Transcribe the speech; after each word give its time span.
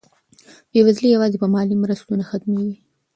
بېوزلي 0.71 1.07
یوازې 1.15 1.37
په 1.41 1.47
مالي 1.53 1.75
مرستو 1.83 2.17
نه 2.19 2.25
ختمېږي. 2.29 2.75